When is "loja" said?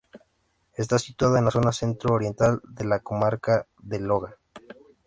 3.99-4.35